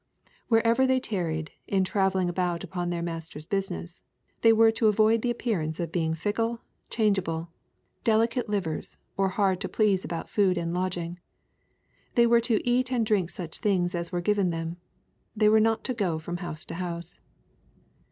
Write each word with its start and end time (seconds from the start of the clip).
Wherever 0.47 0.87
they 0.87 0.99
tarried, 0.99 1.51
in 1.67 1.83
travelling 1.83 2.27
about 2.27 2.63
upon 2.63 2.89
their 2.89 3.03
Master's 3.03 3.45
business, 3.45 4.01
they 4.41 4.51
were 4.51 4.71
to 4.71 4.87
avoid 4.87 5.21
the 5.21 5.29
appearance 5.29 5.79
of 5.79 5.91
being 5.91 6.15
fickle, 6.15 6.59
changeable, 6.89 7.49
delicate 8.03 8.49
livers, 8.49 8.97
or 9.15 9.29
hard 9.29 9.61
to 9.61 9.69
please 9.69 10.03
about 10.03 10.27
food 10.27 10.57
and 10.57 10.73
lodging. 10.73 11.19
They 12.15 12.25
were 12.25 12.41
to" 12.41 12.67
eat 12.67 12.91
and 12.91 13.05
drink 13.05 13.29
such 13.29 13.59
things'' 13.59 13.93
as 13.93 14.11
were 14.11 14.21
given 14.21 14.49
them. 14.49 14.77
They 15.37 15.49
were 15.49 15.59
not 15.59 15.83
to" 15.83 15.93
go 16.07 16.17
from 16.17 16.37
house 16.37 16.65
to 16.65 16.73
house." 16.73 17.19